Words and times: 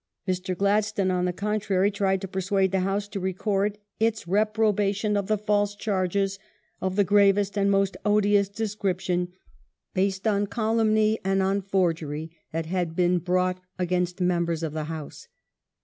Mr. 0.27 0.57
Gladstone, 0.57 1.11
on 1.11 1.25
the 1.25 1.31
contrary, 1.31 1.91
tried 1.91 2.21
to 2.21 2.27
pei 2.27 2.39
suade 2.39 2.71
the 2.71 2.79
House 2.79 3.07
to 3.09 3.19
record" 3.19 3.77
its 4.09 4.27
reprobation 4.27 5.15
of 5.15 5.27
the 5.27 5.37
false 5.37 5.75
charges 5.75 6.39
of 6.81 6.95
the 6.95 7.03
gravest 7.03 7.55
and 7.55 7.69
most 7.69 7.95
odious 8.03 8.49
description, 8.49 9.27
based 9.93 10.25
on 10.25 10.47
calumny 10.47 11.19
and 11.23 11.43
on 11.43 11.61
forgery, 11.61 12.31
tliat 12.51 12.65
had 12.65 12.95
been 12.95 13.19
brought 13.19 13.59
against 13.77 14.19
members 14.19 14.63
of 14.63 14.73
the 14.73 14.85
House 14.85 15.27